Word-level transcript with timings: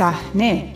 صحنه. 0.00 0.74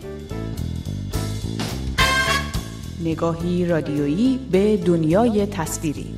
نگاهی 3.03 3.65
رادیویی 3.65 4.39
به 4.51 4.77
دنیای 4.77 5.45
تصویری. 5.45 6.15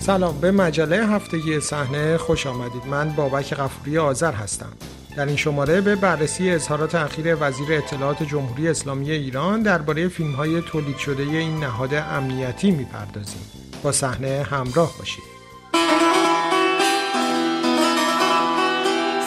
سلام 0.00 0.40
به 0.40 0.50
مجله 0.50 1.06
هفتگی 1.06 1.60
صحنه 1.60 2.18
خوش 2.18 2.46
آمدید. 2.46 2.86
من 2.90 3.10
بابک 3.10 3.54
غفوری 3.54 3.98
آذر 3.98 4.32
هستم. 4.32 4.72
در 5.16 5.26
این 5.26 5.36
شماره 5.36 5.80
به 5.80 5.96
بررسی 5.96 6.50
اظهارات 6.50 6.94
اخیر 6.94 7.36
وزیر 7.40 7.72
اطلاعات 7.72 8.22
جمهوری 8.22 8.68
اسلامی 8.68 9.10
ایران 9.10 9.62
درباره 9.62 10.08
فیلم 10.08 10.32
های 10.32 10.62
تولید 10.62 10.96
شده 10.96 11.22
این 11.22 11.56
نهاد 11.56 11.94
امنیتی 11.94 12.70
می‌پردازیم. 12.70 13.42
با 13.82 13.92
صحنه 13.92 14.46
همراه 14.50 14.92
باشید. 14.98 15.35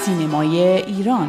سینمای 0.10 0.60
ایران 0.60 1.28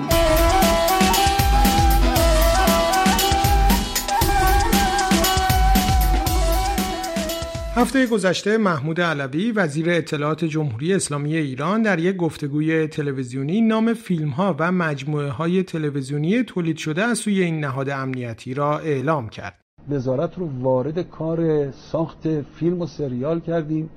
هفته 7.74 8.06
گذشته 8.06 8.58
محمود 8.58 9.00
علوی 9.00 9.52
وزیر 9.52 9.90
اطلاعات 9.90 10.44
جمهوری 10.44 10.94
اسلامی 10.94 11.36
ایران 11.36 11.82
در 11.82 11.98
یک 11.98 12.16
گفتگوی 12.16 12.86
تلویزیونی 12.86 13.60
نام 13.60 13.94
فیلم 13.94 14.28
ها 14.28 14.56
و 14.58 14.72
مجموعه 14.72 15.28
های 15.28 15.62
تلویزیونی 15.62 16.42
تولید 16.42 16.76
شده 16.76 17.02
از 17.02 17.18
سوی 17.18 17.42
این 17.42 17.60
نهاد 17.60 17.90
امنیتی 17.90 18.54
را 18.54 18.78
اعلام 18.78 19.28
کرد. 19.28 19.60
وزارت 19.90 20.38
رو 20.38 20.50
وارد 20.60 21.10
کار 21.10 21.70
ساخت 21.70 22.42
فیلم 22.42 22.80
و 22.80 22.86
سریال 22.86 23.40
کردیم 23.40 23.90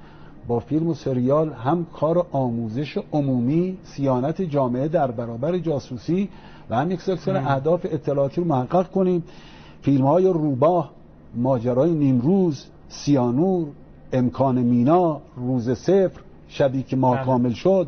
با 0.48 0.60
فیلم 0.60 0.88
و 0.88 0.94
سریال 0.94 1.54
هم 1.54 1.86
کار 1.94 2.26
آموزش 2.32 2.98
عمومی 3.14 3.78
سیانت 3.84 4.42
جامعه 4.42 4.88
در 4.88 5.12
برابر 5.12 5.58
جاسوسی 5.58 6.30
و 6.70 6.76
هم 6.76 6.92
یک 6.92 7.02
سلسله 7.02 7.52
اهداف 7.52 7.86
اطلاعاتی 7.92 8.42
رو 8.42 8.48
محقق 8.48 8.92
کنیم 8.92 9.24
فیلم 9.82 10.06
های 10.06 10.28
روباه 10.28 10.92
ماجرای 11.36 11.94
نیمروز 11.94 12.66
سیانور 12.90 13.68
امکان 14.14 14.60
مینا 14.60 15.22
روز 15.36 15.70
صفر 15.70 16.20
شبی 16.48 16.84
که 16.84 16.96
ما 16.96 17.14
بله. 17.14 17.26
کامل 17.26 17.54
شد 17.54 17.88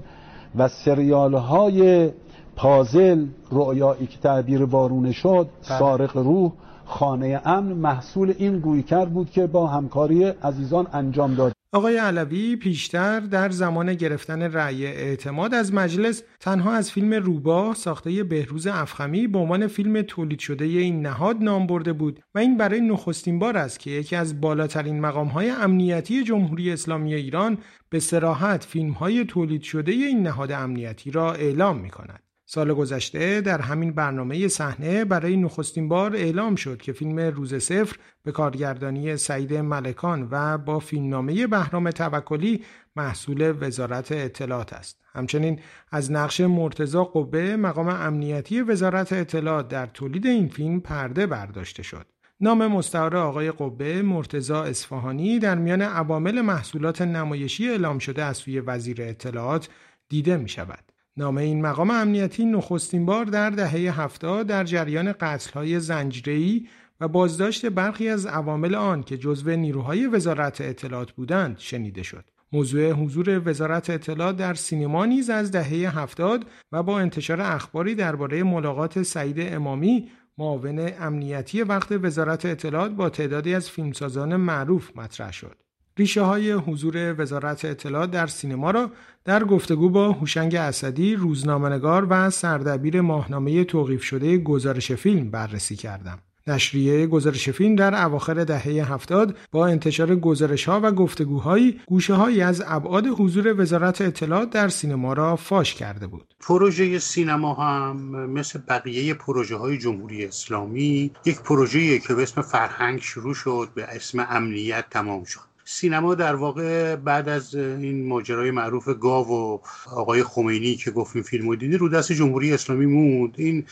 و 0.56 0.68
سریال 0.68 1.34
های 1.34 2.10
پازل 2.56 3.26
رؤیایی 3.52 4.08
که 4.08 4.20
تعبیر 4.20 4.64
وارونه 4.64 5.12
شد 5.12 5.48
بله. 5.70 5.80
سارق 5.80 6.18
روح 6.18 6.52
خانه 6.86 7.42
امن 7.46 7.74
محصول 7.74 8.34
این 8.38 8.60
گویکر 8.60 9.06
بود 9.06 9.30
که 9.30 9.48
با 9.48 9.68
همکاری 9.68 10.24
عزیزان 10.24 10.88
انجام 10.94 11.36
داد 11.36 11.54
آقای 11.76 11.98
علوی 11.98 12.56
پیشتر 12.56 13.20
در 13.20 13.50
زمان 13.50 13.94
گرفتن 13.94 14.42
رأی 14.42 14.86
اعتماد 14.86 15.54
از 15.54 15.74
مجلس 15.74 16.24
تنها 16.40 16.74
از 16.74 16.92
فیلم 16.92 17.14
روباه 17.14 17.76
ساخته 17.76 18.24
بهروز 18.24 18.68
افخمی 18.68 19.28
به 19.28 19.40
عنوان 19.40 19.68
فیلم 19.68 20.02
تولید 20.02 20.40
شده 20.40 20.66
این 20.66 21.02
نهاد 21.02 21.38
نام 21.44 21.68
برده 21.68 21.94
بود 21.94 22.20
و 22.36 22.40
این 22.40 22.58
برای 22.58 22.82
نخستین 22.82 23.40
بار 23.40 23.58
است 23.58 23.80
که 23.80 23.92
یکی 23.92 24.16
از 24.16 24.42
بالاترین 24.42 25.00
مقامهای 25.00 25.50
امنیتی 25.50 26.24
جمهوری 26.24 26.72
اسلامی 26.72 27.14
ایران 27.14 27.58
به 27.90 28.00
سراحت 28.00 28.64
فیلمهای 28.64 29.26
تولید 29.26 29.62
شده 29.62 29.92
این 29.92 30.24
نهاد 30.24 30.52
امنیتی 30.52 31.12
را 31.12 31.34
اعلام 31.34 31.78
می 31.78 31.90
کند. 31.90 32.25
سال 32.48 32.74
گذشته 32.74 33.42
در 33.42 33.62
همین 33.62 33.92
برنامه 33.92 34.48
صحنه 34.48 35.06
برای 35.06 35.38
نخستین 35.38 35.90
بار 35.90 36.16
اعلام 36.16 36.56
شد 36.56 36.82
که 36.82 36.94
فیلم 36.94 37.20
روز 37.20 37.56
صفر 37.56 37.98
به 38.24 38.32
کارگردانی 38.32 39.18
سعید 39.18 39.54
ملکان 39.54 40.28
و 40.32 40.58
با 40.58 40.80
فیلمنامه 40.80 41.48
بهرام 41.48 41.92
توکلی 41.92 42.64
محصول 42.96 43.54
وزارت 43.62 44.12
اطلاعات 44.12 44.74
است. 44.74 45.02
همچنین 45.14 45.60
از 45.92 46.12
نقش 46.12 46.42
مرتزا 46.42 47.04
قبه 47.04 47.56
مقام 47.56 47.88
امنیتی 47.88 48.62
وزارت 48.62 49.14
اطلاعات 49.14 49.68
در 49.68 49.86
تولید 49.86 50.26
این 50.26 50.48
فیلم 50.48 50.80
پرده 50.80 51.28
برداشته 51.28 51.84
شد. 51.84 52.06
نام 52.42 52.68
مستعار 52.68 53.18
آقای 53.18 53.52
قبه 53.52 54.02
مرتزا 54.02 54.64
اصفهانی 54.64 55.40
در 55.40 55.56
میان 55.56 55.82
عوامل 55.82 56.42
محصولات 56.42 57.02
نمایشی 57.02 57.70
اعلام 57.70 58.00
شده 58.00 58.24
از 58.24 58.38
سوی 58.38 58.60
وزیر 58.60 59.02
اطلاعات 59.02 59.70
دیده 60.10 60.38
می 60.38 60.50
شود. 60.50 60.95
نام 61.18 61.38
این 61.38 61.62
مقام 61.62 61.92
امنیتی 61.92 62.46
نخستین 62.46 63.06
بار 63.06 63.26
در 63.26 63.50
دهه 63.50 64.02
هفتاد 64.02 64.48
در 64.48 64.64
جریان 64.64 65.12
قتل‌های 65.12 65.80
زنجیره‌ای 65.80 66.68
و 67.02 67.08
بازداشت 67.08 67.66
برخی 67.66 68.10
از 68.10 68.26
عوامل 68.26 68.76
آن 68.76 69.04
که 69.04 69.18
جزو 69.18 69.56
نیروهای 69.56 70.08
وزارت 70.08 70.62
اطلاعات 70.62 71.12
بودند 71.12 71.60
شنیده 71.60 72.04
شد. 72.04 72.26
موضوع 72.52 72.92
حضور 72.92 73.50
وزارت 73.50 73.90
اطلاعات 73.90 74.38
در 74.38 74.54
سینما 74.54 75.06
نیز 75.06 75.30
از 75.30 75.52
دهه 75.52 76.00
هفتاد 76.00 76.46
و 76.72 76.84
با 76.84 77.00
انتشار 77.00 77.42
اخباری 77.42 77.96
درباره 77.96 78.44
ملاقات 78.44 79.04
سعید 79.04 79.38
امامی 79.40 80.10
معاون 80.38 80.92
امنیتی 81.00 81.62
وقت 81.62 81.92
وزارت 81.92 82.46
اطلاعات 82.46 82.92
با 82.92 83.10
تعدادی 83.10 83.56
از 83.56 83.70
فیلمسازان 83.70 84.36
معروف 84.36 84.98
مطرح 84.98 85.32
شد. 85.32 85.65
ریشه 85.98 86.22
های 86.22 86.52
حضور 86.52 87.22
وزارت 87.22 87.66
اطلاعات 87.66 88.12
در 88.12 88.28
سینما 88.28 88.72
را 88.72 88.92
در 89.26 89.44
گفتگو 89.44 89.90
با 89.90 90.12
هوشنگ 90.12 90.56
اسدی 90.56 91.16
روزنامه‌نگار 91.16 92.08
و 92.10 92.30
سردبیر 92.30 93.02
ماهنامه 93.02 93.64
توقیف 93.64 94.04
شده 94.04 94.38
گزارش 94.38 94.92
فیلم 94.92 95.32
بررسی 95.32 95.76
کردم. 95.76 96.20
نشریه 96.48 97.08
گزارش 97.08 97.50
فیلم 97.50 97.76
در 97.76 98.06
اواخر 98.06 98.44
دهه 98.44 98.94
هفتاد 98.94 99.38
با 99.52 99.68
انتشار 99.68 100.16
گزارش 100.16 100.66
ها 100.66 100.80
و 100.84 100.92
گفتگوهایی 100.92 101.82
گوشه 101.88 102.14
هایی 102.14 102.42
از 102.42 102.64
ابعاد 102.68 103.08
حضور 103.08 103.62
وزارت 103.62 104.02
اطلاعات 104.02 104.50
در 104.50 104.70
سینما 104.70 105.14
را 105.14 105.36
فاش 105.36 105.76
کرده 105.76 106.08
بود. 106.08 106.34
پروژه 106.40 107.00
سینما 107.00 107.54
هم 107.54 107.98
مثل 108.30 108.60
بقیه 108.70 109.14
پروژه 109.14 109.56
های 109.56 109.78
جمهوری 109.78 110.26
اسلامی 110.26 111.12
یک 111.26 111.42
پروژه 111.42 112.00
که 112.00 112.14
به 112.14 112.24
اسم 112.24 112.42
فرهنگ 112.42 113.02
شروع 113.02 113.34
شد 113.34 113.70
به 113.76 113.84
اسم 113.84 114.28
امنیت 114.30 114.86
تمام 114.90 115.24
شد. 115.24 115.55
سینما 115.66 116.16
در 116.16 116.36
واقع 116.36 116.96
بعد 116.96 117.30
از 117.30 117.56
این 117.56 118.08
ماجرای 118.08 118.52
معروف 118.52 118.90
گاو 119.00 119.28
و 119.28 119.60
آقای 119.92 120.24
خمینی 120.24 120.76
که 120.76 120.92
گفتیم 120.92 121.22
فیلمو 121.22 121.56
دیدی 121.56 121.78
رو 121.78 121.90
دست 121.90 122.12
جمهوری 122.12 122.54
اسلامی 122.54 122.86
موند. 122.86 123.34
این 123.38 123.66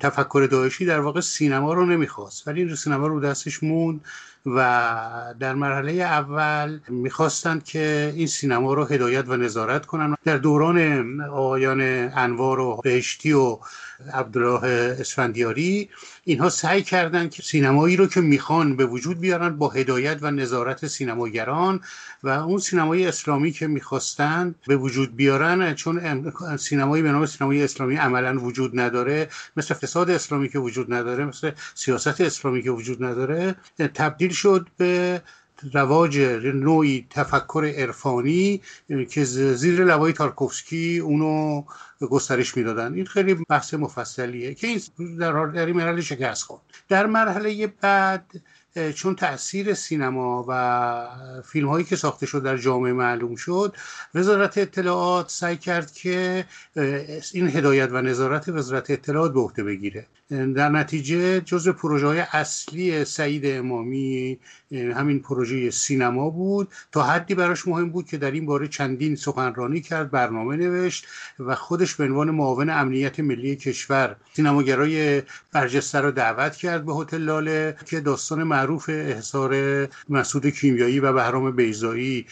تفکر 0.00 0.48
داعشی 0.50 0.86
در 0.86 1.00
واقع 1.00 1.20
سینما 1.20 1.74
رو 1.74 1.86
نمی‌خواست 1.86 2.48
ولی 2.48 2.62
این 2.62 2.74
سینما 2.74 3.06
رو 3.06 3.20
دستش 3.20 3.62
موند. 3.62 4.00
و 4.46 5.34
در 5.40 5.54
مرحله 5.54 5.92
اول 5.92 6.80
می‌خواستند 6.88 7.64
که 7.64 8.12
این 8.16 8.26
سینما 8.26 8.74
رو 8.74 8.84
هدایت 8.84 9.28
و 9.28 9.36
نظارت 9.36 9.86
کنن. 9.86 10.16
در 10.24 10.36
دوران 10.36 11.20
آقایان 11.20 11.80
انوار 12.14 12.60
و 12.60 12.80
بهشتی 12.84 13.32
و 13.32 13.58
عبدالله 14.12 14.96
اسفندیاری 15.00 15.88
اینها 16.24 16.48
سعی 16.48 16.82
کردند 16.82 17.30
که 17.30 17.42
سینمایی 17.42 17.96
رو 17.96 18.06
که 18.06 18.20
می‌خوان 18.20 18.76
به 18.76 18.86
وجود 18.86 19.20
بیارن 19.20 19.56
با 19.56 19.68
هدایت 19.68 20.18
و 20.20 20.30
نظارت 20.30 20.86
سینماگران 20.86 21.80
و 22.22 22.28
اون 22.28 22.58
سینمای 22.58 23.06
اسلامی 23.06 23.52
که 23.52 23.66
می‌خواستند 23.66 24.54
به 24.66 24.76
وجود 24.76 25.16
بیارن 25.16 25.74
چون 25.74 26.32
سینمایی 26.56 27.02
به 27.02 27.12
نام 27.12 27.26
سینمای 27.26 27.64
اسلامی 27.64 27.96
عملا 27.96 28.40
وجود 28.40 28.80
نداره 28.80 29.28
مثل 29.56 29.74
فساد 29.74 30.10
اسلامی 30.10 30.48
که 30.48 30.58
وجود 30.58 30.94
نداره 30.94 31.24
مثل 31.24 31.50
سیاست 31.74 32.20
اسلامی 32.20 32.62
که 32.62 32.70
وجود 32.70 33.04
نداره 33.04 33.54
تبدیل 33.94 34.32
شد 34.36 34.66
به 34.76 35.22
رواج 35.72 36.18
نوعی 36.54 37.06
تفکر 37.10 37.72
عرفانی 37.76 38.60
که 39.10 39.24
زیر 39.24 39.84
لوای 39.84 40.12
تارکوفسکی 40.12 40.98
اونو 40.98 41.62
گسترش 42.10 42.56
می‌دادن. 42.56 42.94
این 42.94 43.06
خیلی 43.06 43.34
بحث 43.34 43.74
مفصلیه 43.74 44.54
که 44.54 44.66
این 44.66 44.80
در, 45.18 45.46
در 45.46 45.66
این 45.66 45.76
مرحله 45.76 46.00
شکست 46.00 46.42
خورد. 46.42 46.62
در 46.88 47.06
مرحله 47.06 47.66
بعد 47.66 48.24
چون 48.94 49.16
تاثیر 49.16 49.74
سینما 49.74 50.44
و 50.48 51.42
فیلم 51.44 51.68
هایی 51.68 51.84
که 51.84 51.96
ساخته 51.96 52.26
شد 52.26 52.42
در 52.42 52.56
جامعه 52.56 52.92
معلوم 52.92 53.36
شد 53.36 53.76
وزارت 54.14 54.58
اطلاعات 54.58 55.30
سعی 55.30 55.56
کرد 55.56 55.92
که 55.92 56.44
این 57.32 57.48
هدایت 57.48 57.88
و 57.92 58.02
نظارت 58.02 58.48
وزارت 58.48 58.90
اطلاعات 58.90 59.32
به 59.32 59.40
عهده 59.40 59.64
بگیره. 59.64 60.06
در 60.30 60.68
نتیجه 60.68 61.40
جزء 61.40 61.72
پروژه 61.72 62.06
های 62.06 62.20
اصلی 62.20 63.04
سعید 63.04 63.42
امامی 63.46 64.38
همین 64.72 65.20
پروژه 65.20 65.70
سینما 65.70 66.30
بود. 66.30 66.68
تا 66.92 67.02
حدی 67.02 67.34
براش 67.34 67.68
مهم 67.68 67.90
بود 67.90 68.06
که 68.06 68.16
در 68.16 68.30
این 68.30 68.46
باره 68.46 68.68
چندین 68.68 69.16
سخنرانی 69.16 69.80
کرد 69.80 70.10
برنامه 70.10 70.56
نوشت 70.56 71.06
و 71.38 71.54
خودش 71.54 71.94
به 71.94 72.04
عنوان 72.04 72.30
معاون 72.30 72.70
امنیت 72.70 73.20
ملی 73.20 73.56
کشور 73.56 74.16
سینماگرای 74.32 75.22
برجسته 75.52 76.00
رو 76.00 76.10
دعوت 76.10 76.56
کرد 76.56 76.84
به 76.84 76.94
هتل 76.94 77.18
لاله 77.18 77.76
که 77.86 78.00
داستان 78.00 78.42
معروف 78.42 78.90
احضار 78.92 79.54
مسعود 80.08 80.46
کیمیایی 80.46 81.00
و 81.00 81.12
بهرام 81.12 81.56
بیزایی 81.56 82.26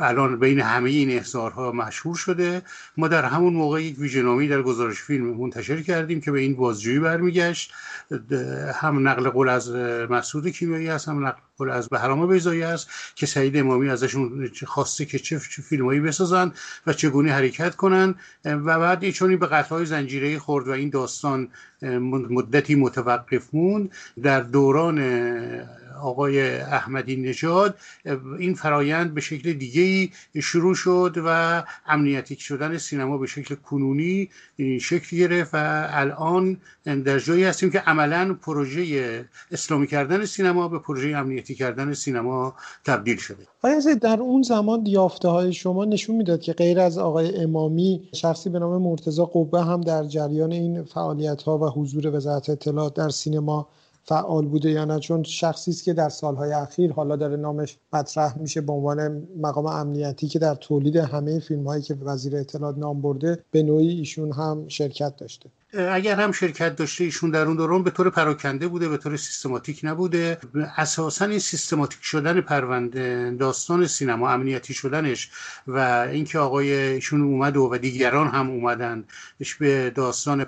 الان 0.00 0.38
بین 0.38 0.60
همه 0.60 0.90
این 0.90 1.10
احضارها 1.10 1.72
مشهور 1.72 2.16
شده. 2.16 2.62
ما 2.96 3.08
در 3.08 3.24
همون 3.24 3.52
موقع 3.52 3.82
یک 3.82 3.98
ویژنامی 3.98 4.48
در 4.48 4.62
گزارش 4.62 5.02
فیلم 5.02 5.36
منتشر 5.36 5.82
کردیم 5.82 6.20
که 6.20 6.30
به 6.30 6.40
این 6.40 6.54
بازجویی 6.54 6.98
برمیگشت. 7.20 7.72
هم 8.74 9.08
نقل 9.08 9.28
قول 9.28 9.48
از 9.48 9.70
مسعود 10.10 10.48
کیمیایی 10.48 10.88
هست 10.88 11.08
هم 11.08 11.26
نقل 11.26 11.40
قول 11.58 11.70
از 11.70 11.88
بهرام 11.88 12.28
بیزایی 12.28 12.62
است 12.62 12.88
که 13.14 13.26
سعید 13.26 13.56
امامی 13.56 13.88
ازشون 13.88 14.50
خواسته 14.66 15.04
که 15.04 15.18
چه 15.18 15.38
فیلمایی 15.38 16.00
بسازن 16.00 16.52
و 16.86 16.92
چگونه 16.92 17.32
حرکت 17.32 17.76
کنن. 17.76 18.14
و 18.44 18.78
بعد 18.78 19.04
ایشونی 19.04 19.36
به 19.36 19.46
قتل 19.46 19.68
های 19.68 19.86
زنجیره 19.86 20.38
خورد 20.38 20.68
و 20.68 20.70
این 20.70 20.90
داستان 20.90 21.48
مدتی 22.08 22.74
متوقف 22.74 23.48
موند. 23.52 23.90
در 24.22 24.40
دوران 24.40 24.98
آقای 26.02 26.58
احمدی 26.60 27.16
نژاد 27.16 27.78
این 28.38 28.54
فرایند 28.54 29.14
به 29.14 29.20
شکل 29.20 29.52
دیگه 29.52 30.12
شروع 30.42 30.74
شد 30.74 31.16
و 31.26 31.62
امنیتی 31.86 32.36
شدن 32.36 32.78
سینما 32.78 33.18
به 33.18 33.26
شکل 33.26 33.54
کنونی 33.54 34.28
شکل 34.80 35.16
گرفت 35.16 35.54
و 35.54 35.88
الان 35.90 36.56
در 36.84 37.18
جایی 37.18 37.44
هستیم 37.44 37.70
که 37.70 37.78
عملا 37.78 38.34
پروژه 38.42 39.24
اسلامی 39.52 39.86
کردن 39.86 40.24
سینما 40.24 40.68
به 40.68 40.78
پروژه 40.78 41.16
امنیتی 41.16 41.54
کردن 41.54 41.94
سینما 41.94 42.54
تبدیل 42.84 43.16
شده. 43.16 43.46
آیا 43.62 43.94
در 43.94 44.20
اون 44.20 44.42
زمان 44.42 44.86
یافته 44.86 45.28
های 45.28 45.52
شما 45.52 45.84
نشون 45.84 46.16
می‌داد 46.16 46.40
که 46.40 46.52
غیر 46.52 46.80
از 46.80 46.98
آقای 46.98 47.36
امامی 47.36 48.08
شخصی 48.14 48.50
به 48.50 48.58
نام 48.58 48.82
مرتزا 48.82 49.24
قبه 49.24 49.62
هم 49.62 49.80
در 49.80 50.04
جریان 50.04 50.52
این 50.52 50.84
فعالیت 50.84 51.42
ها 51.42 51.58
و 51.58 51.68
حضور 51.68 52.16
وزارت 52.16 52.50
اطلاعات 52.50 52.94
در 52.94 53.08
سینما 53.08 53.68
فعال 54.04 54.46
بوده 54.46 54.70
یا 54.70 54.84
نه. 54.84 54.98
چون 54.98 55.22
شخصی 55.22 55.70
است 55.70 55.84
که 55.84 55.92
در 55.92 56.08
سالهای 56.08 56.52
اخیر 56.52 56.92
حالا 56.92 57.16
داره 57.16 57.36
نامش 57.36 57.78
مطرح 57.92 58.38
میشه 58.38 58.60
به 58.60 58.72
عنوان 58.72 59.28
مقام 59.40 59.66
امنیتی 59.66 60.28
که 60.28 60.38
در 60.38 60.54
تولید 60.54 60.96
همه 60.96 61.38
فیلم 61.38 61.66
هایی 61.66 61.82
که 61.82 61.94
وزیر 61.94 62.36
اطلاعات 62.36 62.78
نام 62.78 63.00
برده 63.00 63.44
به 63.50 63.62
نوعی 63.62 63.88
ایشون 63.88 64.32
هم 64.32 64.68
شرکت 64.68 65.16
داشته. 65.16 65.50
اگر 65.72 66.20
هم 66.20 66.32
شرکت 66.32 66.76
داشته 66.76 67.04
ایشون 67.04 67.30
در 67.30 67.46
اون 67.46 67.56
دوران 67.56 67.82
به 67.82 67.90
طور 67.90 68.10
پراکنده 68.10 68.68
بوده 68.68 68.88
به 68.88 68.96
طور 68.96 69.16
سیستماتیک 69.16 69.80
نبوده. 69.82 70.38
اساسا 70.76 71.24
این 71.24 71.38
سیستماتیک 71.38 71.98
شدن 72.02 72.40
پرونده 72.40 73.36
داستان 73.38 73.86
سینما 73.86 74.30
امنیتی 74.30 74.74
شدنش 74.74 75.30
و 75.66 75.78
اینکه 76.12 76.38
آقای 76.38 76.72
ایشون 76.72 77.22
اومد 77.22 77.56
و, 77.56 77.78
دیگران 77.78 78.28
هم 78.28 78.50
اومدن 78.50 79.04
به 79.60 79.90
داستان 79.90 80.46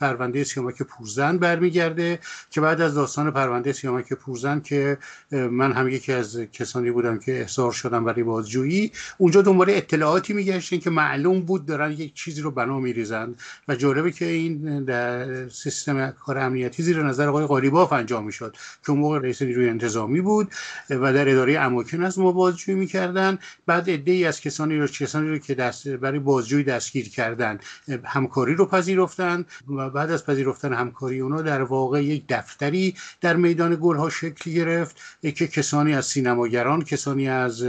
پرونده 0.00 0.44
سیامک 0.44 0.82
پورزن 0.82 1.38
برمیگرده 1.38 2.18
که 2.50 2.60
بعد 2.60 2.80
از 2.80 2.94
داستان 2.94 3.30
پرونده 3.30 3.72
سیامک 3.72 4.12
پورزن 4.12 4.60
که 4.60 4.98
من 5.30 5.72
هم 5.72 5.88
یکی 5.88 6.12
از 6.12 6.40
کسانی 6.52 6.90
بودم 6.90 7.18
که 7.18 7.40
احضار 7.40 7.72
شدم 7.72 8.04
برای 8.04 8.22
بازجویی 8.22 8.92
اونجا 9.18 9.42
دنبال 9.42 9.70
اطلاعاتی 9.70 10.32
میگشتن 10.32 10.78
که 10.78 10.90
معلوم 10.90 11.40
بود 11.40 11.66
دارن 11.66 11.92
یک 11.92 12.14
چیزی 12.14 12.40
رو 12.40 12.50
بنا 12.50 12.78
میریزند 12.78 13.40
و 13.68 13.74
جالبه 13.74 14.12
که 14.12 14.24
این 14.24 14.55
در 14.86 15.48
سیستم 15.48 16.10
کار 16.10 16.38
امنیتی 16.38 16.82
زیر 16.82 17.02
نظر 17.02 17.28
آقای 17.28 17.46
قالیباف 17.46 17.92
انجام 17.92 18.24
می‌شد. 18.24 18.56
که 18.84 18.90
اون 18.90 19.00
موقع 19.00 19.18
رئیس 19.18 19.42
نیروی 19.42 19.68
انتظامی 19.68 20.20
بود 20.20 20.48
و 20.90 21.12
در 21.12 21.28
اداره 21.28 21.58
اماکن 21.58 22.02
از 22.02 22.18
ما 22.18 22.32
بازجویی 22.32 22.78
می‌کردن. 22.78 23.38
بعد 23.66 23.90
عده 23.90 24.12
ای 24.12 24.24
از 24.24 24.40
کسانی 24.40 24.78
رو 24.78 24.86
کسانی 24.86 25.28
رو 25.28 25.38
که 25.38 25.54
دست 25.54 25.88
برای 25.88 26.18
بازجویی 26.18 26.64
دستگیر 26.64 27.08
کردن 27.08 27.58
همکاری 28.04 28.54
رو 28.54 28.66
پذیرفتن 28.66 29.44
و 29.76 29.90
بعد 29.90 30.10
از 30.10 30.26
پذیرفتن 30.26 30.72
همکاری 30.72 31.20
اونا 31.20 31.42
در 31.42 31.62
واقع 31.62 32.04
یک 32.04 32.24
دفتری 32.28 32.94
در 33.20 33.36
میدان 33.36 33.78
گلها 33.80 34.10
شکل 34.10 34.50
گرفت. 34.50 34.96
که 35.22 35.46
کسانی 35.46 35.94
از 35.94 36.06
سینماگران 36.06 36.82
کسانی 36.82 37.28
از 37.28 37.64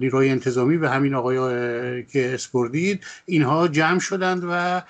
نیروی 0.00 0.28
انتظامی 0.28 0.76
و 0.76 0.88
همین 0.88 1.14
آقای 1.14 1.36
که 2.02 2.34
اسپردید 2.34 3.04
اینها 3.26 3.68
جمع 3.68 3.98
شدند 3.98 4.42
و 4.50 4.82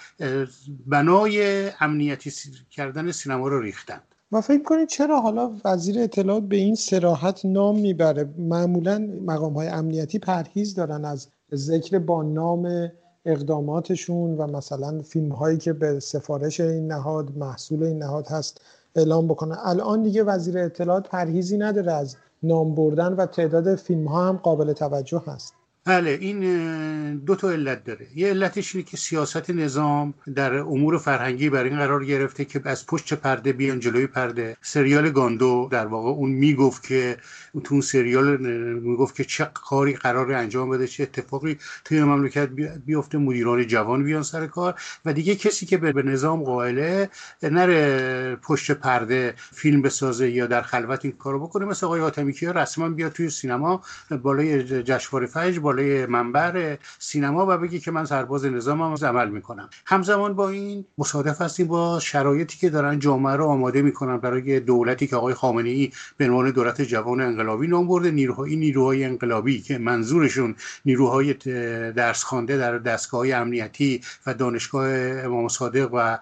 بنای 0.86 1.33
امنیتی 1.80 2.32
کردن 2.70 3.12
سینما 3.12 3.48
رو 3.48 3.60
ریختند 3.60 4.14
و 4.32 4.40
فکر 4.40 4.62
کنید 4.62 4.88
چرا 4.88 5.20
حالا 5.20 5.52
وزیر 5.64 6.00
اطلاعات 6.00 6.42
به 6.42 6.56
این 6.56 6.74
سراحت 6.74 7.44
نام 7.44 7.80
می‌بره؟ 7.80 8.28
معمولا 8.38 8.98
مقام 9.26 9.52
های 9.52 9.68
امنیتی 9.68 10.18
پرهیز 10.18 10.74
دارن 10.74 11.04
از 11.04 11.28
ذکر 11.54 11.98
با 11.98 12.22
نام 12.22 12.90
اقداماتشون 13.24 14.36
و 14.36 14.46
مثلا 14.46 15.02
فیلم 15.02 15.32
هایی 15.32 15.58
که 15.58 15.72
به 15.72 16.00
سفارش 16.00 16.60
این 16.60 16.86
نهاد 16.92 17.36
محصول 17.36 17.82
این 17.82 17.98
نهاد 17.98 18.26
هست 18.28 18.60
اعلام 18.94 19.28
بکنه 19.28 19.68
الان 19.68 20.02
دیگه 20.02 20.22
وزیر 20.22 20.58
اطلاعات 20.58 21.08
پرهیزی 21.08 21.58
نداره 21.58 21.92
از 21.92 22.16
نام 22.42 22.74
بردن 22.74 23.12
و 23.12 23.26
تعداد 23.26 23.74
فیلم 23.74 24.08
ها 24.08 24.28
هم 24.28 24.36
قابل 24.36 24.72
توجه 24.72 25.22
هست. 25.26 25.54
بله 25.86 26.18
این 26.20 27.16
دو 27.16 27.34
تا 27.34 27.50
علت 27.50 27.84
داره. 27.84 28.06
یه 28.14 28.28
علتش 28.28 28.74
اینه 28.74 28.88
که 28.88 28.96
سیاست 28.96 29.50
نظام 29.50 30.14
در 30.34 30.54
امور 30.54 30.98
فرهنگی 30.98 31.50
برای 31.50 31.70
این 31.70 31.78
قرار 31.78 32.04
گرفته 32.04 32.44
که 32.44 32.60
از 32.64 32.86
پشت 32.86 33.14
پرده 33.14 33.52
بیان 33.52 33.80
جلوی 33.80 34.06
پرده. 34.06 34.56
سریال 34.62 35.10
گاندو 35.10 35.68
در 35.70 35.86
واقع 35.86 36.08
اون 36.08 36.30
می‌گفت 36.30 36.86
که 36.86 37.16
تو 37.64 37.74
اون 37.74 37.80
سریال 37.80 38.36
می‌گفت 38.80 39.14
که 39.14 39.24
چه 39.24 39.50
کاری 39.54 39.94
قرار 39.94 40.32
انجام 40.32 40.70
بده 40.70 40.86
چه 40.86 41.02
اتفاقی 41.02 41.58
توی 41.84 42.02
مملکت 42.02 42.48
بیفته. 42.86 43.18
مدیران 43.18 43.66
جوان 43.66 44.04
بیان 44.04 44.22
سر 44.22 44.46
کار 44.46 44.74
و 45.04 45.12
دیگه 45.12 45.34
کسی 45.34 45.66
که 45.66 45.78
به 45.78 46.02
نظام 46.02 46.44
قائله 46.44 47.10
نره 47.42 48.36
پشت 48.36 48.70
پرده 48.70 49.34
فیلم 49.36 49.82
بسازه 49.82 50.30
یا 50.30 50.46
در 50.46 50.62
خلوت 50.62 51.04
این 51.04 51.14
کارو 51.18 51.40
بکنه. 51.40 51.64
مثل 51.64 51.86
آقای 51.86 52.00
حاتمی 52.00 52.32
که 52.32 52.52
رسما 52.52 52.88
بیاد 52.88 53.12
توی 53.12 53.30
سینما 53.30 53.82
بالای 54.22 54.82
جشنواره 54.82 55.26
فجر 55.26 55.60
بالای 55.74 56.06
منبر 56.06 56.78
سینما 56.98 57.46
و 57.48 57.58
بگی 57.58 57.80
که 57.80 57.90
من 57.90 58.04
سرباز 58.04 58.44
نظامم 58.44 58.94
عمل 58.94 59.28
می‌کنم. 59.28 59.68
همزمان 59.86 60.34
با 60.34 60.48
این 60.48 60.84
مصادف 60.98 61.42
هستیم 61.42 61.66
با 61.66 62.00
شرایطی 62.00 62.58
که 62.58 62.70
دارن 62.70 62.98
جامعه 62.98 63.36
رو 63.36 63.44
آماده 63.44 63.82
می‌کنن 63.82 64.16
برای 64.16 64.60
دولتی 64.60 65.06
که 65.06 65.16
آقای 65.16 65.34
خامنه 65.34 65.68
ای 65.68 65.90
به 66.16 66.24
عنوان 66.24 66.50
دولت 66.50 66.82
جوان 66.82 67.20
انقلابی 67.20 67.66
نام 67.66 67.86
برده 67.86 68.10
نیروهای 68.10 68.56
نیروهای 68.56 69.04
انقلابی 69.04 69.60
که 69.60 69.78
منظورشون 69.78 70.54
نیروهای 70.84 71.34
درس 71.92 72.22
خوانده 72.22 72.56
در 72.56 72.78
دستگاه 72.78 73.30
امنیتی 73.30 74.00
و 74.26 74.34
دانشگاه 74.34 74.88
امام 75.24 75.48
صادق 75.48 75.90
و 75.92 76.18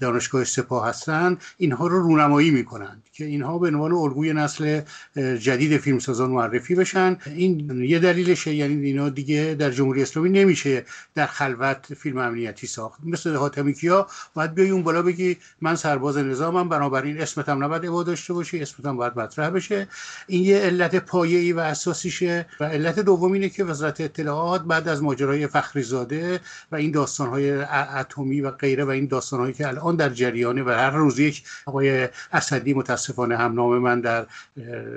دانشگاه 0.00 0.44
سپاه 0.44 0.88
هستند 0.88 1.38
اینها 1.56 1.86
رو 1.86 2.02
رونمایی 2.02 2.50
می‌کنند 2.50 3.02
که 3.12 3.24
اینها 3.24 3.58
به 3.58 3.68
عنوان 3.68 3.92
الگوی 3.92 4.32
نسل 4.32 4.80
جدید 5.16 5.76
فیلمسازان 5.76 6.30
معرفی 6.30 6.74
بشن. 6.74 7.16
این 7.26 7.82
یه 7.84 7.98
دلیلشه 7.98 8.54
یعنی 8.54 8.76
اینا 8.82 9.08
دیگه 9.08 9.56
در 9.58 9.70
جمهوری 9.70 10.02
اسلامی 10.02 10.28
نمیشه 10.28 10.84
در 11.14 11.26
خلوت 11.26 11.94
فیلم 11.94 12.18
امنیتی 12.18 12.66
ساخت. 12.66 13.00
مثل 13.04 13.34
حاتمی 13.34 13.74
کیا 13.74 14.06
باید 14.34 14.54
بیای 14.54 14.70
اون 14.70 14.82
بالا 14.82 15.02
بگی 15.02 15.36
من 15.60 15.76
سرباز 15.76 16.16
نظامم 16.18 16.68
بنابراین 16.68 17.20
اسمتم 17.20 17.64
نباید 17.64 17.86
عبا 17.86 18.02
داشته 18.02 18.32
باشی 18.32 18.62
اسمتم 18.62 18.96
باید 18.96 19.18
مطرح 19.18 19.50
بشه. 19.50 19.88
این 20.26 20.44
یه 20.44 20.58
علت 20.58 20.96
پایه‌ای 20.96 21.52
و 21.52 21.60
اساسیشه 21.60 22.46
و 22.60 22.64
علت 22.64 22.98
دوم 23.00 23.32
اینه 23.32 23.48
که 23.48 23.64
وزارت 23.64 24.00
اطلاعات 24.00 24.62
بعد 24.62 24.88
از 24.88 25.02
ماجرای 25.02 25.46
فخری 25.46 25.82
زاده 25.82 26.40
و 26.72 26.76
این 26.76 26.90
داستانهای 26.90 27.52
اتمی 27.52 28.40
و 28.40 28.50
غیره 28.50 28.84
و 28.84 28.88
این 28.90 29.06
داستانهایی 29.06 29.52
که 29.52 29.68
الان 29.68 29.96
در 29.96 30.08
جریانه 30.08 30.62
و 30.62 30.68
هر 30.70 30.90
روز 30.90 31.18
یک 31.18 31.44
آقای 31.66 32.08
اسدی 32.32 32.74
متاسفانه 32.74 33.36
هم 33.36 33.52
نام 33.52 33.78
من 33.78 34.00
در 34.00 34.26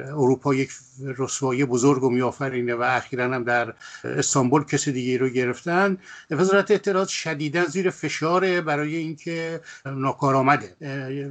اروپا 0.07 0.53
یک 0.55 0.71
رسوایی 1.17 1.65
بزرگ 1.65 2.03
و 2.03 2.09
میآفرینه 2.09 2.75
و 2.75 2.81
اخیرا 2.81 3.25
هم 3.25 3.43
در 3.43 3.72
استانبول 4.03 4.63
کسی 4.63 4.91
دیگه 4.91 5.17
رو 5.17 5.29
گرفتن. 5.29 5.97
وزارت 6.31 6.71
اطلاعات 6.71 7.07
شدیدا 7.07 7.65
زیر 7.65 7.89
فشاره 7.89 8.61
برای 8.61 8.95
اینکه 8.95 9.61
ناکارآمده. 9.85 10.75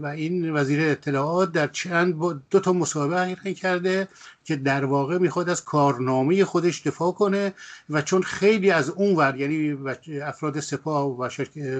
و 0.01 0.07
این 0.07 0.51
وزیر 0.53 0.81
اطلاعات 0.91 1.53
در 1.53 1.67
چند 1.67 2.15
دو 2.51 2.61
تا 2.61 2.73
مصاحبه 2.73 3.55
کرده. 3.55 4.09
که 4.45 4.57
در 4.57 4.85
واقع 4.85 5.19
می‌خواد 5.19 5.49
از 5.49 5.65
کارنامه 5.65 6.45
خودش 6.45 6.87
دفاع 6.87 7.13
کنه 7.13 7.55
و 7.91 8.03
چون 8.03 8.23
خیلی 8.23 8.71
از 8.71 8.91
اون 8.91 9.17
ور 9.17 9.37
یعنی 9.37 9.79
افراد 10.23 10.61
سپاه 10.61 11.19
و 11.21 11.29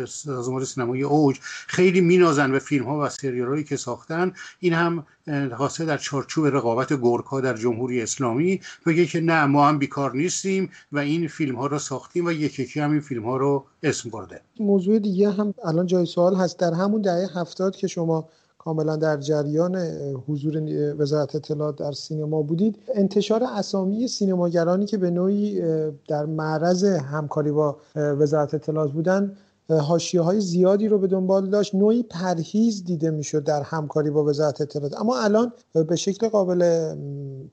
سازمان 0.07 0.65
سینمایی 0.65 1.03
اوج 1.03 1.39
خیلی 1.67 2.01
مینازن 2.01 2.53
به 2.53 2.59
فیلم 2.59 2.85
ها 2.85 3.01
و 3.01 3.09
سریال 3.09 3.49
هایی 3.49 3.65
که 3.65 3.77
ساختن 3.77 4.33
این 4.59 4.73
هم 4.73 5.07
خواسته 5.57 5.85
در 5.85 5.97
چارچوب 5.97 6.47
رقابت 6.47 6.93
گورکا 6.93 7.41
در 7.41 7.57
جمهوری 7.57 8.03
اسلامی 8.03 8.61
بگه 8.87 9.07
که 9.07 9.21
نه 9.21 9.47
ما 9.47 9.69
هم 9.69 9.79
بیکار 9.79 10.17
نیستیم 10.17 10.71
و 10.93 10.99
این 10.99 11.29
فیلم 11.29 11.57
ها 11.57 11.67
رو 11.67 11.79
ساختیم 11.79 12.27
و 12.27 12.33
یکی 12.33 12.63
یکی 12.63 12.81
هم 12.81 12.91
این 12.91 13.01
فیلم 13.01 13.25
ها 13.25 13.37
رو 13.37 13.65
اسم 13.83 14.11
برده. 14.11 14.41
موضوع 14.61 14.99
دیگه 14.99 15.31
هم 15.31 15.55
الان 15.65 15.87
جای 15.87 16.07
سوال 16.07 16.35
هست. 16.35 16.59
در 16.59 16.73
همون 16.73 17.03
دهه 17.03 17.29
هفتاد 17.35 17.77
که 17.77 17.87
شما 17.87 18.29
کاملا 18.65 18.97
در 18.97 19.17
جریان 19.17 19.77
حضور 20.29 20.63
وزارت 20.99 21.35
اطلاعات 21.35 21.77
در 21.77 21.93
سینما 21.93 22.43
بودید. 22.43 22.79
انتشار 22.95 23.45
اسامی 23.45 24.09
سینماگرانی 24.09 24.87
که 24.87 24.99
به 24.99 25.11
نوعی 25.11 25.63
در 26.09 26.27
معرض 26.27 26.85
همکاری 26.85 27.51
با 27.53 27.77
وزارت 27.97 28.55
اطلاعات 28.55 28.93
بودن 28.93 29.33
حاشیه 29.69 30.21
های 30.21 30.41
زیادی 30.41 30.89
رو 30.89 30.99
به 30.99 31.07
دنبال 31.07 31.51
داشت. 31.51 31.75
نوعی 31.75 32.03
پرهیز 32.03 32.85
دیده 32.85 33.11
می‌شد 33.11 33.45
در 33.45 33.63
همکاری 33.63 34.11
با 34.11 34.25
وزارت 34.25 34.61
اطلاعات. 34.61 35.01
اما 35.01 35.19
الان 35.19 35.53
به 35.89 35.97
شکل 35.97 36.29
قابل 36.29 36.95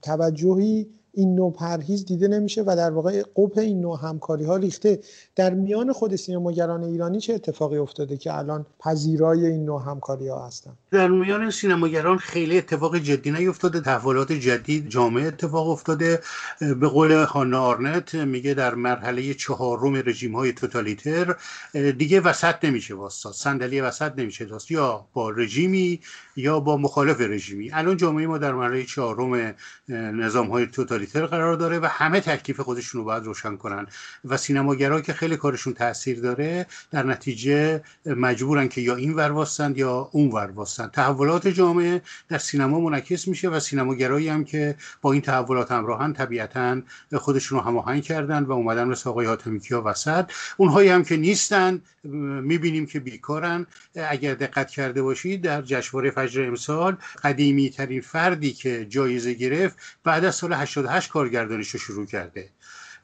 توجهی 0.01 0.87
این 1.13 1.35
نوع 1.35 1.53
پرهیز 1.53 2.05
دیده 2.05 2.27
نمیشه 2.27 2.61
و 2.61 2.75
در 2.77 2.91
واقع 2.91 3.23
قبه 3.35 3.61
این 3.61 3.81
نوع 3.81 3.99
همکاری 4.03 4.45
ها 4.45 4.57
ریخته. 4.57 4.99
در 5.35 5.53
میان 5.53 5.93
خود 5.93 6.15
سینماگران 6.15 6.83
ایرانی 6.83 7.19
چه 7.19 7.33
اتفاقی 7.33 7.77
افتاده 7.77 8.17
که 8.17 8.37
الان 8.37 8.65
پذیرای 8.79 9.45
این 9.45 9.65
نوع 9.65 9.83
همکاری 9.85 10.27
ها 10.27 10.47
هستن؟ 10.47 10.71
در 10.91 11.07
میان 11.07 11.51
سینماگران 11.51 12.17
خیلی 12.17 12.57
اتفاق 12.57 12.97
جدی 12.97 13.31
نیفتاده. 13.31 13.81
تحولات 13.81 14.31
جدید 14.31 14.89
جامعه 14.89 15.27
اتفاق 15.27 15.69
افتاده. 15.69 16.19
به 16.59 16.87
قول 16.87 17.25
خانه 17.25 17.57
آرنت 17.57 18.15
میگه 18.15 18.53
در 18.53 18.75
مرحله 18.75 19.33
چهارم 19.33 19.95
رژیم 19.95 20.35
های 20.35 20.53
توتالیتر 20.53 21.35
دیگه 21.73 22.21
وسط 22.21 22.55
نمیشه 22.63 22.95
واسطا 22.95 23.31
صندلی 23.31 23.81
وسط 23.81 24.11
نمیشه 24.17 24.45
داست. 24.45 24.71
یا 24.71 25.07
با 25.13 25.29
رژیمی 25.29 25.99
یا 26.39 26.59
با 26.59 26.77
مخالف 26.77 27.21
رژیمی. 27.21 27.71
الان 27.71 27.97
جامعه 27.97 28.27
ما 28.27 28.37
در 28.37 28.53
مرحله 28.53 28.83
چهارم 28.83 29.55
نظام 29.89 30.47
های 30.47 30.67
توتالیتر 30.67 31.25
قرار 31.25 31.55
داره 31.55 31.79
و 31.79 31.85
همه 31.85 32.19
تکلیف 32.19 32.59
خودشون 32.59 33.01
رو 33.01 33.05
باید 33.05 33.23
روشن 33.23 33.57
کنن. 33.57 33.87
و 34.25 34.37
سینماگرا 34.37 35.01
که 35.01 35.13
خیلی 35.13 35.37
کارشون 35.37 35.73
تاثیر 35.73 36.19
داره 36.19 36.65
در 36.91 37.03
نتیجه 37.03 37.83
مجبورن 38.05 38.67
که 38.67 38.81
یا 38.81 38.95
این 38.95 39.13
ور 39.13 39.47
یا 39.75 40.09
اون 40.11 40.31
ور 40.31 40.65
تحولات 40.93 41.47
جامعه 41.47 42.01
در 42.29 42.37
سینما 42.37 42.79
منعکس 42.79 43.27
میشه 43.27 43.49
و 43.49 43.59
سینماگرایی 43.59 44.29
هم 44.29 44.43
که 44.43 44.75
با 45.01 45.11
این 45.11 45.21
تحولات 45.21 45.71
همراهن 45.71 46.13
طبیعتا 46.13 46.81
خودشون 47.13 47.59
رو 47.59 47.65
هماهنگ 47.65 48.03
کردن 48.03 48.43
و 48.43 48.51
اومدن 48.51 48.83
مثل 48.83 49.09
آقای 49.09 49.37
کیا 49.63 49.81
وسط. 49.85 50.25
اونهایی 50.57 50.89
هم 50.89 51.03
که 51.03 51.17
نیستن 51.17 51.81
می‌بینیم 52.03 52.85
که 52.85 52.99
بیکارن. 52.99 53.65
اگر 53.95 54.33
دقت 54.33 54.69
کرده 54.69 55.01
باشید 55.01 55.41
در 55.41 55.61
جشنواره 55.61 56.11
فجر 56.29 56.47
امسال 56.47 56.97
قدیمی 57.23 57.69
ترین 57.69 58.01
فردی 58.01 58.53
که 58.53 58.85
جایزه 58.85 59.33
گرفت 59.33 59.77
بعد 60.03 60.25
از 60.25 60.35
سال 60.35 60.53
88 60.53 61.09
کارگردانیش 61.09 61.69
رو 61.69 61.79
شروع 61.79 62.05
کرده. 62.05 62.49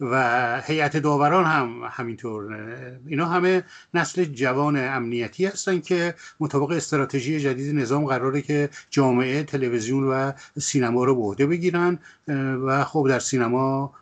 و 0.01 0.61
هیئت 0.65 0.97
داوران 0.97 1.45
هم 1.45 1.81
همینطور 1.91 2.43
اینا 3.07 3.25
همه 3.25 3.63
نسل 3.93 4.23
جوان 4.23 4.77
امنیتی 4.77 5.45
هستن 5.45 5.79
که 5.79 6.15
مطابق 6.39 6.71
استراتژی 6.71 7.39
جدید 7.39 7.75
نظام 7.75 8.05
قراره 8.05 8.41
که 8.41 8.69
جامعه 8.89 9.43
تلویزیون 9.43 10.03
و 10.03 10.31
سینما 10.59 11.03
رو 11.03 11.15
به 11.15 11.21
عهده 11.21 11.45
بگیرن. 11.45 11.99
و 12.65 12.83
خب 12.83 13.05
در 13.09 13.19
سینما 13.19 13.93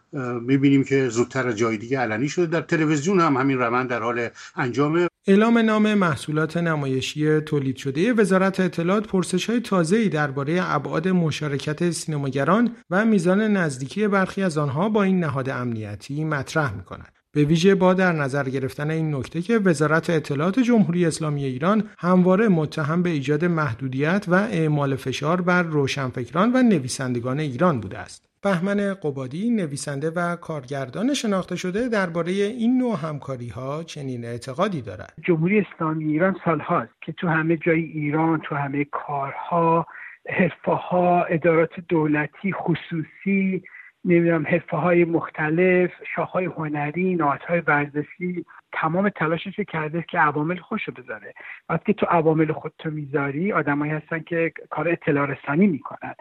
می‌بینیم 0.42 0.84
که 0.84 1.10
زودتر 1.10 1.52
جای 1.52 1.78
دیگه 1.78 2.00
علنی 2.00 2.30
شده. 2.30 2.46
در 2.46 2.62
تلویزیون 2.62 3.20
هم 3.20 3.38
همین 3.38 3.58
روند 3.58 3.90
در 3.90 4.00
حال 4.00 4.30
انجامه. 4.56 5.08
اعلام 5.28 5.58
نام 5.58 5.94
محصولات 5.94 6.58
نمایشی 6.58 7.40
تولید 7.40 7.76
شده 7.76 8.14
وزارت 8.14 8.60
اطلاعات 8.60 9.08
پرسش 9.08 9.50
های 9.50 9.60
تازه‌ای 9.60 10.10
درباره 10.10 10.58
ابعاد 10.62 11.08
مشارکت 11.08 11.92
سینماگران 11.92 12.76
و 12.90 13.06
میزان 13.06 13.42
نزدیکی 13.42 14.08
برخی 14.08 14.44
از 14.44 14.58
آنها 14.58 14.90
با 14.90 15.04
این 15.04 15.20
نهاد 15.20 15.50
امنیتی 15.50 16.24
مطرح 16.24 16.76
می 16.76 16.84
کند. 16.84 17.14
به 17.32 17.44
ویژه 17.44 17.76
با 17.76 17.94
در 17.94 18.12
نظر 18.12 18.50
گرفتن 18.50 18.92
این 18.92 19.16
نکته 19.16 19.42
که 19.42 19.58
وزارت 19.58 20.10
اطلاعات 20.10 20.60
جمهوری 20.60 21.06
اسلامی 21.06 21.46
ایران 21.46 21.90
همواره 21.98 22.48
متهم 22.48 23.04
به 23.04 23.10
ایجاد 23.10 23.46
محدودیت 23.46 24.26
و 24.28 24.34
اعمال 24.34 24.96
فشار 24.96 25.42
بر 25.42 25.64
روشنفکران 25.64 26.52
و 26.54 26.64
نویسندگان 26.64 27.40
ایران 27.40 27.80
بوده 27.80 27.98
است. 27.98 28.33
بهمن 28.44 28.94
قبادی 28.94 29.50
نویسنده 29.50 30.10
و 30.16 30.36
کارگردان 30.36 31.14
شناخته 31.14 31.56
شده 31.56 31.90
درباره 31.90 32.32
این 32.32 32.78
نوع 32.78 32.96
همکاری 33.04 33.50
ها 33.50 33.84
چنین 33.84 34.26
اعتقادی 34.26 34.82
دارد. 34.82 35.14
جمهوری 35.22 35.60
اسلامی 35.60 36.06
ایران 36.06 36.36
سالهاست 36.46 37.02
که 37.02 37.12
تو 37.12 37.28
همه 37.28 37.58
جای 37.58 37.84
ایران 37.84 38.40
تو 38.40 38.56
همه 38.56 38.86
کارها 38.86 39.88
حرفه 40.30 40.72
ها 40.72 41.24
ادارات 41.24 41.80
دولتی 41.90 42.54
خصوصی 42.54 43.64
نمی‌دونم 44.06 44.48
حرفه 44.48 44.78
های 44.78 45.06
مختلف 45.06 45.92
شاخهای 46.16 46.46
هنری 46.46 47.16
نهادهای 47.16 47.60
های 47.60 47.60
ورزشی 47.68 48.46
تمام 48.72 49.10
تلاشش 49.10 49.60
کرده 49.60 50.06
که 50.10 50.18
عوامل 50.20 50.58
خوش 50.58 50.90
بذاره. 50.90 51.34
وقتی 51.70 51.94
تو 51.94 52.06
عوامل 52.06 52.52
خودتو 52.52 52.92
می‌ذاری 52.92 53.52
آدمایی 53.54 53.92
هستن 53.92 54.20
که 54.20 54.54
کار 54.70 54.90
اطلاع 54.90 55.26
رسانی 55.26 55.68
می‌کنن. 55.68 56.14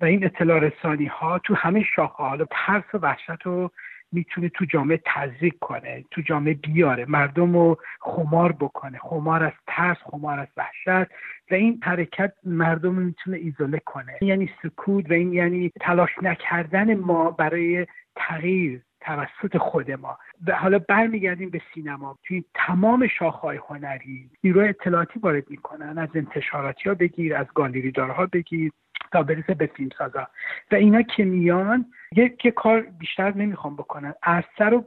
و 0.00 0.04
این 0.04 0.24
اطلاع 0.24 0.58
رسانی 0.58 1.06
ها 1.06 1.38
تو 1.38 1.54
همه 1.54 1.82
شاخه 1.82 2.22
حالا 2.22 2.46
ترس 2.50 2.84
و 2.94 2.98
وحشت 2.98 3.42
رو 3.42 3.70
می‌تونه 4.12 4.48
تو 4.48 4.64
جامعه 4.64 5.00
تزریق 5.04 5.54
کنه 5.60 6.04
تو 6.10 6.20
جامعه 6.20 6.54
بیاره 6.54 7.04
مردم 7.08 7.52
رو 7.52 7.78
خمار 8.00 8.52
بکنه 8.52 8.98
خمار 8.98 9.44
از 9.44 9.52
ترس 9.66 9.96
خمار 10.04 10.38
از 10.38 10.48
وحشت 10.56 11.10
و 11.50 11.54
این 11.54 11.80
حرکت 11.82 12.32
مردم 12.44 12.96
رو 12.96 13.02
می‌تونه 13.02 13.36
ایزوله 13.36 13.78
کنه. 13.78 14.18
یعنی 14.22 14.50
سکوت 14.62 15.10
و 15.10 15.12
این 15.12 15.32
یعنی 15.32 15.72
تلاش 15.80 16.10
نکردن 16.22 16.94
ما 16.94 17.30
برای 17.30 17.86
تغییر 18.16 18.82
توسط 19.00 19.56
خود 19.56 19.90
ما. 19.90 20.18
و 20.46 20.56
حالا 20.56 20.78
برمیگردیم 20.78 21.50
به 21.50 21.60
سینما. 21.74 22.18
توی 22.24 22.44
تمام 22.54 23.06
شاخهای 23.06 23.56
هنری 23.68 24.30
نیروی 24.44 24.68
اطلاعاتی 24.68 25.18
وارد 25.18 25.50
می‌کنن 25.50 25.98
از 25.98 26.08
انتشاراتی 26.14 26.88
ها 26.88 26.94
بگیر 26.94 27.36
از 27.36 27.46
گالری 27.54 27.90
دارها 27.90 28.26
بگیر. 28.26 28.72
تا 29.12 29.22
برسه 29.22 29.54
به 29.54 29.66
فیلم 29.66 29.90
سازا. 29.98 30.26
و 30.72 30.74
اینا 30.74 31.02
که 31.02 31.24
میان 31.24 31.86
یک 32.16 32.46
کار 32.46 32.80
بیشتر 32.80 33.34
نمی‌خوام 33.34 33.76
بکنن 33.76 34.14
عرصه 34.22 34.64
رو 34.64 34.84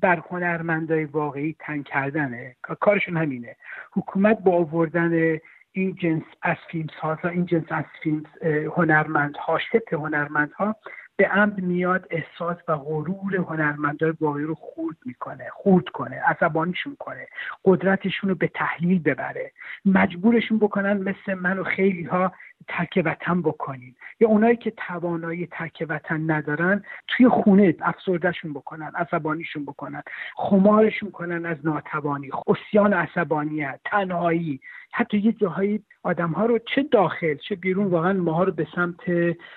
بر 0.00 0.22
هنرمندای 0.30 1.04
واقعی 1.04 1.56
تنگ 1.58 1.84
کردنه. 1.84 2.56
کارشون 2.62 3.16
همینه. 3.16 3.56
حکومت 3.92 4.38
با 4.38 4.52
آوردن 4.52 5.38
این 5.72 5.94
جنس 5.94 6.22
از 6.42 6.56
فیلم 6.70 6.86
سازا 7.02 7.28
این 7.28 7.46
جنس 7.46 7.64
از 7.70 7.84
فیلم 8.02 8.22
هنرمندها 8.76 9.58
شبه 9.58 9.96
هنرمندها 9.96 10.76
به 11.16 11.28
عمد 11.28 11.60
میاد 11.60 12.06
احساس 12.10 12.56
و 12.68 12.76
غرور 12.76 13.36
هنرمندای 13.36 14.12
واقعی 14.20 14.44
رو 14.44 14.54
خورد 14.54 14.96
می‌کنه 15.06 15.48
خورد 15.52 15.88
کنه 15.88 16.22
عصبانیشون 16.26 16.96
کنه 16.98 17.26
قدرتشون 17.64 18.30
رو 18.30 18.36
به 18.36 18.48
تحلیل 18.48 19.02
ببره. 19.02 19.52
مجبورشون 19.84 20.58
بکنن 20.58 20.92
مثل 20.92 21.34
من 21.34 21.58
و 21.58 21.64
خیلی 21.64 22.04
ها 22.04 22.32
ترک 22.68 23.02
وطن 23.04 23.42
بکنین. 23.42 23.94
یا 24.20 24.28
اونایی 24.28 24.56
که 24.56 24.72
توانایی 24.88 25.46
ترک 25.46 25.86
وطن 25.88 26.30
ندارن 26.30 26.84
توی 27.08 27.28
خونه 27.28 27.74
افسردهشون 27.80 28.52
بکنن 28.52 28.92
عصبانیشون 28.94 29.64
بکنن 29.64 30.02
خمارشون 30.36 31.10
کنن 31.10 31.46
از 31.46 31.56
ناتوانی. 31.64 32.30
خسیان 32.30 32.92
عصبانیت 32.92 33.80
تنهایی. 33.84 34.60
حتی 34.94 35.18
یه 35.18 35.32
جاهایی 35.32 35.82
آدم 36.02 36.30
ها 36.30 36.46
رو 36.46 36.58
چه 36.74 36.82
داخل 36.82 37.34
چه 37.48 37.54
بیرون 37.54 37.86
واقعا 37.86 38.12
ماها 38.12 38.44
رو 38.44 38.52
به 38.52 38.66
سمت 38.74 39.00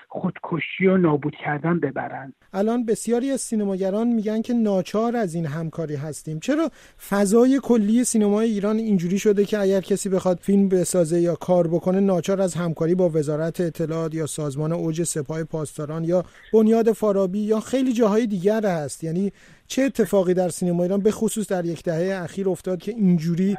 خودکشی 0.08 0.86
و 0.86 0.96
نابود 0.96 1.36
کردن 1.36 1.80
ببرن. 1.80 2.32
الان 2.52 2.86
بسیاری 2.86 3.30
از 3.30 3.40
سینماگران 3.40 4.06
میگن 4.06 4.42
که 4.42 4.54
ناچار 4.54 5.16
از 5.16 5.34
این 5.34 5.46
همکاری 5.46 5.96
هستیم. 5.96 6.40
چرا 6.40 6.70
فضای 7.08 7.60
کلی 7.62 8.04
سینمای 8.04 8.48
ایران 8.48 8.76
اینجوری 8.76 9.18
شده 9.18 9.44
که 9.44 9.58
اگر 9.58 9.80
کسی 9.80 10.08
بخواد 10.08 10.36
فیلم 10.36 10.68
بسازه 10.68 11.20
یا 11.20 11.34
کار 11.34 11.66
بکنه 11.66 12.00
ناچار 12.00 12.40
از 12.40 12.54
همکاری 12.54 12.94
با 12.96 13.10
وزارت 13.14 13.60
اطلاعات 13.60 14.14
یا 14.14 14.26
سازمان 14.26 14.72
اوج 14.72 15.02
سپاه 15.02 15.44
پاسداران 15.44 16.04
یا 16.04 16.24
بنیاد 16.52 16.92
فارابی 16.92 17.38
یا 17.38 17.60
خیلی 17.60 17.92
جاهای 17.92 18.26
دیگر 18.26 18.66
هست. 18.66 19.04
یعنی 19.04 19.32
چه 19.66 19.82
اتفاقی 19.82 20.34
در 20.34 20.48
سینما 20.48 20.82
ایران 20.82 21.00
به 21.00 21.10
خصوص 21.10 21.46
در 21.46 21.64
یک 21.64 21.82
دهه 21.82 22.22
اخیر 22.22 22.48
افتاد 22.48 22.78
که 22.78 22.92
اینجوری 22.92 23.56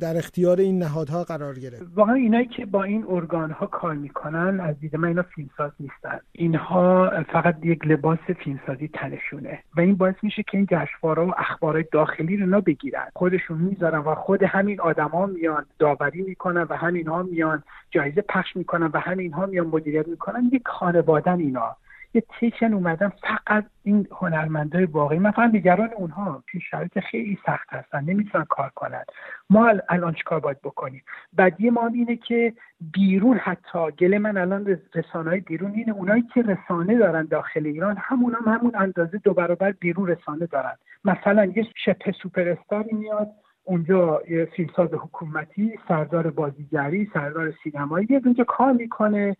در 0.00 0.16
اختیار 0.16 0.60
این 0.60 0.78
نهادها 0.78 1.24
قرار 1.24 1.54
گرفت. 1.54 1.82
واقعا 1.94 2.14
اینایی 2.14 2.46
که 2.46 2.66
با 2.66 2.82
این 2.82 3.04
ارگان 3.08 3.50
ها 3.50 3.66
کار 3.66 3.94
می‌کنن 3.94 4.60
از 4.60 4.80
دید 4.80 4.96
من 4.96 5.08
اینا 5.08 5.22
فیلمساز 5.22 5.72
نیستن. 5.80 6.20
اینها 6.32 7.10
فقط 7.32 7.56
یک 7.62 7.86
لباس 7.86 8.18
فیلمسازی 8.44 8.88
تنشونه. 8.88 9.58
و 9.76 9.80
این 9.80 9.94
باعث 9.94 10.14
میشه 10.22 10.42
که 10.42 10.56
این 10.58 10.66
جشنواره 10.70 11.22
و 11.22 11.32
اخبار 11.38 11.84
داخلی 11.92 12.36
رو 12.36 12.60
بگیرن 12.60 13.06
خودشون 13.14 13.58
می‌ذارن 13.58 13.98
و 13.98 14.14
خود 14.14 14.42
همین 14.42 14.80
آدما 14.80 15.26
میان 15.26 15.66
داوری 15.78 16.22
می‌کنن 16.22 16.62
و 16.62 16.76
همین 16.76 17.06
ها 17.06 17.22
میان 17.22 17.62
جایزه 17.90 18.20
پخش 18.20 18.56
می‌کنن 18.56 18.90
و 18.94 18.98
همین 18.98 19.32
ها 19.32 19.46
میان 19.46 19.66
مدیریت 19.66 20.08
می‌کنن. 20.08 20.50
یک 20.52 20.62
خانوادن 20.66 21.38
اینا. 21.38 21.76
یه 22.16 22.22
تیکن 22.40 22.72
اومدن 22.72 23.08
فقط 23.08 23.64
این 23.82 24.08
هنرمندای 24.12 24.84
واقعی 24.84 25.18
مثلا 25.18 25.48
دیگران 25.48 25.90
اونها. 25.96 26.42
توی 26.46 26.60
شرایط 26.60 26.98
خیلی 26.98 27.38
سخت 27.46 27.72
هستن. 27.72 28.04
نمی‌تونن 28.04 28.44
کار 28.44 28.70
کنن. 28.74 29.04
ما 29.50 29.72
الان 29.88 30.14
چیکار 30.14 30.40
باید 30.40 30.60
بکنیم؟ 30.60 31.02
بعدی 31.32 31.70
ما 31.70 31.86
اینه 31.86 32.16
که 32.16 32.52
بیرون 32.92 33.36
حتی 33.36 33.90
گله 33.98 34.18
من 34.18 34.36
الان 34.36 34.78
رسانه 34.94 35.30
های 35.30 35.40
بیرون 35.40 35.72
اینه. 35.72 35.92
اونایی 35.92 36.22
که 36.34 36.42
رسانه 36.42 36.98
دارن 36.98 37.24
داخل 37.24 37.66
ایران 37.66 37.96
همون 37.98 38.34
هم 38.34 38.54
همون 38.54 38.72
اندازه 38.74 39.18
دو 39.18 39.34
برابر 39.34 39.72
بیرون 39.72 40.06
رسانه 40.06 40.46
دارن. 40.46 40.76
مثلا 41.04 41.44
یه 41.44 41.66
شبه 41.84 42.12
سوپر 42.12 42.48
استاری 42.48 42.96
میاد. 42.96 43.28
اونجا 43.64 44.22
یه 44.28 44.44
فیلمساز 44.44 44.94
حکومتی 44.94 45.78
سردار 45.88 46.30
بازیگری 46.30 47.10
سردار 47.14 47.52
سینمایی 47.64 48.06
اونجا 48.24 48.44
کار 48.44 48.72
می‌کنه. 48.72 49.36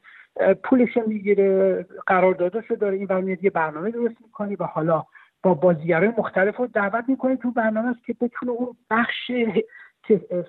پولش 0.64 0.97
می‌گیره 1.07 1.87
قرارداداشو 2.07 2.75
داره 2.75 2.97
این 2.97 3.07
برمیاد 3.07 3.45
یه 3.45 3.50
برنامه 3.50 3.90
درست 3.90 4.16
می‌کنی 4.21 4.57
و 4.57 4.64
حالا 4.64 5.05
با 5.43 5.55
بازیگرای 5.55 6.12
مختلف 6.19 6.57
رو 6.57 6.66
دعوت 6.66 7.05
می‌کنه 7.09 7.37
تو 7.37 7.50
برنامه 7.50 7.88
است 7.88 8.05
که 8.07 8.14
بتونه 8.21 8.52
اون 8.52 8.76
بخش 8.90 9.31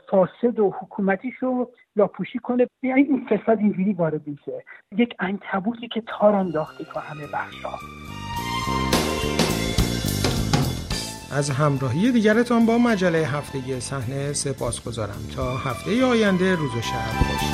فاسد 0.10 0.60
و 0.60 0.74
حکومتیش 0.82 1.34
رو 1.40 1.72
لاپوشی 1.96 2.40
کنه. 2.40 2.68
یعنی 2.84 3.02
این 3.02 3.28
فساد 3.30 3.60
اینجوری 3.60 3.94
وارد 3.94 4.28
میشه. 4.28 4.64
یک 4.98 5.16
انکبوتی 5.20 5.88
که 5.88 6.04
تار 6.08 6.36
انداخته 6.36 6.84
تو 6.84 7.00
همه 7.00 7.28
بخش 7.34 7.64
ها 7.64 7.78
از 11.38 11.50
همراهی 11.50 12.12
دیگرتان 12.12 12.66
با 12.66 12.78
مجله 12.78 13.18
هفتگی 13.18 13.80
صحنه 13.80 14.34
سپاس 14.34 14.88
گذارم 14.88 15.22
تا 15.36 15.44
هفته 15.44 16.06
آینده 16.06 16.56
روز 16.56 16.76
و 16.78 16.82
شب 16.82 17.04